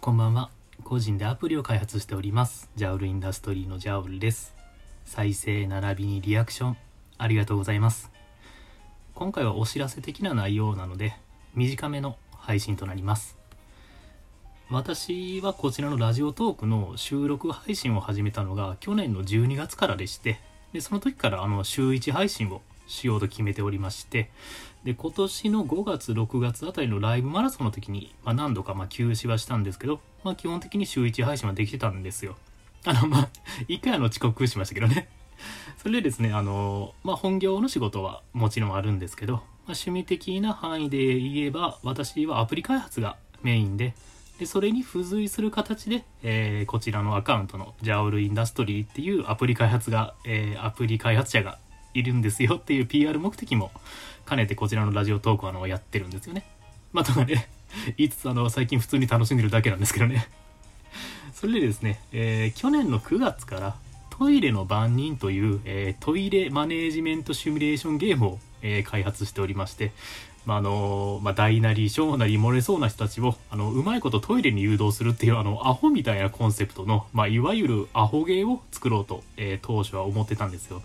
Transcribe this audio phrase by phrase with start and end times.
[0.00, 0.48] こんばんは。
[0.82, 2.70] 個人でアプリを開発しております。
[2.74, 4.54] ジャウルインダストリーのジャウルです。
[5.04, 6.76] 再生並びにリアクション、
[7.18, 8.10] ありがとうございます。
[9.14, 11.16] 今回はお知らせ的な内容なので、
[11.54, 13.36] 短めの配信となります。
[14.70, 20.40] 私はこちらのラジオトークの収録配信を始めたのが去年の12月からでして、
[20.72, 24.30] でその時からあの週1配信をしようと決めておりまして、
[24.84, 32.36] で今年の5月6月あたりのライブマラソンの時に、まあ、何度かま休止はしたんですけど、まあ、基本的に週1配信はできてたんですよ。
[32.86, 33.28] あのまあ
[33.68, 35.08] 一回あの遅刻しましたけどね。
[35.76, 43.94] それでですねあの、まあ、本業の仕事はもちろんあるんですけど、まあ、趣味的な範囲で言えば私はアプリ開発がメインで
[44.38, 51.58] でそれに付随する形で、えーこちらのアカウントのジャオルインダストリーっていうアプリ開発が、えーアプリ開発者が
[51.94, 53.70] いるんですよっていう PR 目的も
[54.28, 56.44] 兼ねてこちらのラジオトークあのやってるんですよね。
[56.92, 57.48] まあ、とかね、
[57.96, 60.28] 言いつつあの最近普通に楽しんでるだけなんですけどね。
[61.34, 63.76] それでですね、えー去年の9月から
[64.10, 69.92] トイレの番人という、えートイレマネージメントシミュレーションゲームを、えー開発しておりまして、
[70.46, 80.82] まああのまあ、大なり小なり漏れそうな人たちをあのうまいことトイレに誘導するっていうあのアホみたいなコンセプトの、まあ、いわゆるアホゲーを作ろうと、えー当初は思ってたんですよ。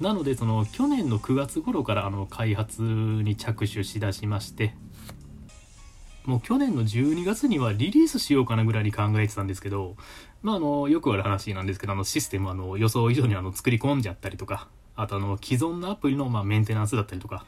[0.00, 4.74] なのでその去年の9月頃からあの開発に着手しだしまして
[6.26, 9.96] もう去年の12月にはリリースしようかなぐらいに考えてたんですけど、
[10.42, 17.46] まあ、あのよくある話なんですけどあのシステムあの予想以上にあの作り込んじゃったりとかあとあの既存のアプリのまあメンテナンスだったりとか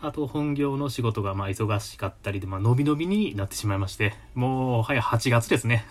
[0.00, 5.86] あと本業の仕事がまあ忙しかったりで、まあのびのびになってしまいましてもう早8月ですね。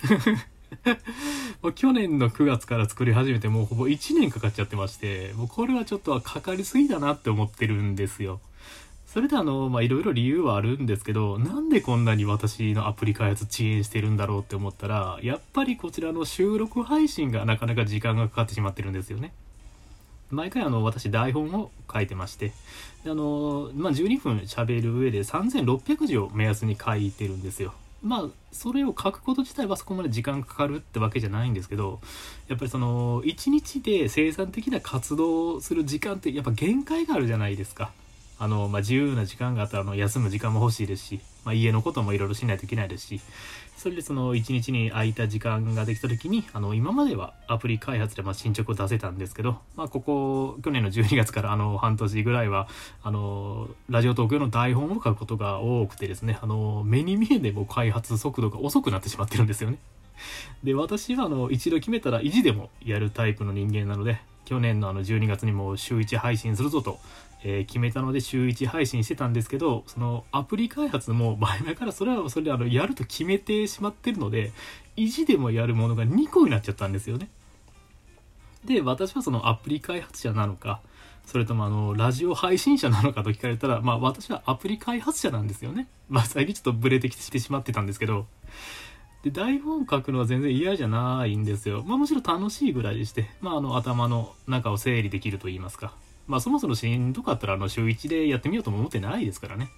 [1.72, 8.42] 去年の9月から作り始めてもうほぼ1年かかっちゃってましてもうこれはちょっとはかかりすぎだなって思ってるんですよ。
[9.08, 19.32] それであのまいろいろ理由はあるんですけどなんでこんなに私のアプリ開発遅延してるんだろうって思ったらやっぱりこちらの収録配信がなかなか時間がかかってしまってるんですよね。
[20.32, 22.54] 毎回あの私台本を書いてまして
[23.06, 27.74] あの、まあ、12分喋る上で3600字を目安に書いてるんですよ。
[28.04, 32.02] まあそれを書くこと自体はそこまで時間かかるってわけじゃないんですけど
[32.50, 37.92] やっぱりその1日で生産的な活動をする時間ってやっぱ限界があるじゃないですか。
[38.44, 43.22] あの、まあ、自由な時間があったらあの休む時間も欲しいですし、まあ、家のこともいろいろしないといけないですし
[43.78, 52.68] それでその1日に空いた時間ができた時にあの今まではアプリ開発でま進捗を出せたんですけど、まあ、ここ去年の12月からあの半年ぐらいは
[53.02, 59.78] あのラジオ東京の台本を書くことが多くてですねあの目に見えでも開発速度が遅くなってしまってるんですよね。
[60.64, 67.00] で私はあの一度決めたら意地でもやるタイプの人間なので去年のあの12月にも週1配信するぞと、
[67.44, 74.52] えー決めたので週1配信してたんですけどそのアプリ開発も前々からそれはそれであのやると決めてしまってるので
[74.96, 77.30] 意地でもやるものが2個になっちゃったんですよね。
[78.66, 80.82] で私はそのアプリ開発者なのか
[81.26, 85.88] それともあのラジオ配信者なのかと聞かれたらまあ私はアプリ開発者なんですよね。
[86.10, 88.26] まあ最近ちょっとブレてきてしまってたんですけど
[89.24, 91.84] で台本書くのは全然嫌じゃないんですよ。
[91.88, 95.94] まあむしろ楽しいぐらいでして、まああの頭の中を整理できると言いますか。
[96.28, 99.70] まあそもそもしんどかったらあの週1でやってみようとも思ってないですからね。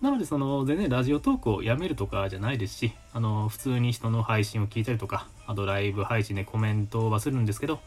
[0.00, 7.80] なのでその全然ラジオトークをやめるとかじゃないですし、あの普通に人の配信を聞いたりとか、あとライブ配信でコメントはするんですけど、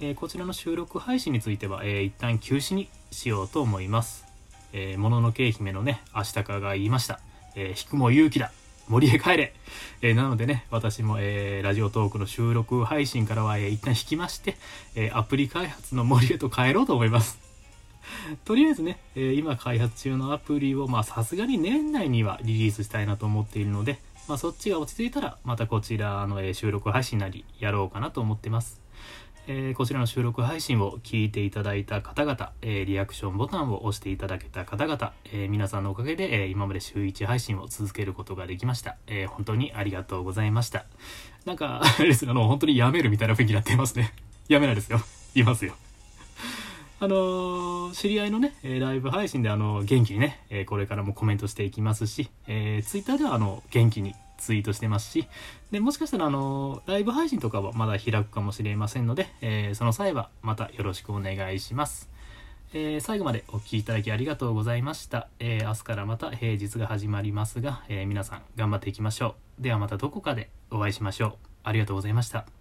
[0.00, 4.26] えーこちらの収録配信については、えー一旦休止にしようと思います。
[4.72, 7.20] えー、もののけ姫のね、アシタカが言いました。
[7.54, 8.50] えー引くも勇気だ。
[8.90, 9.54] 森へ帰れ、
[10.02, 14.56] えーなのでね、私も、えーラジオトークの収録配信からは、えー一旦引きまして、
[14.96, 17.38] えアプリ開発の森へと帰ろうと思います。
[18.44, 28.80] とりあえずね、え今開発中のアプリを、まさすがに年内にはリリースしたいなと思っているので、まあそっちが落ち着いたら、またこちらの、え収録配信なりやろうかなと思ってます。
[29.46, 38.96] えーこちらの収録配信を聞いていただいた方々、えーリアクションボタンを押していただけた方々、えー皆さんのおかげで、え今まで週1配信を続けることができました。
[39.06, 40.84] え本当にありがとうございました。
[41.44, 44.12] なんか、あれですあの、本当にやめるみたいな雰囲気になっていますね。
[44.48, 45.00] やめないですよ。
[45.34, 45.74] いますよ。
[47.02, 55.28] あの知り合いのね、えライブ配信であの元気にね、えこれからもコメントしていきますし、えー、ツイッターではあの元気にツイートしてますし、
[55.70, 62.10] でもしかしたらあのライブ配信とかはまだ開くかもしれませんので、えーその際はまたよろしくお願いします。
[62.72, 65.28] えー最後までお聴きいただきありがとうございました。
[65.38, 69.62] えー明日からまた平日が始まりますが、え皆さん頑張っていきましょう。
[69.62, 71.32] ではまたどこかでお会いしましょう。
[71.62, 72.59] ありがとうございました。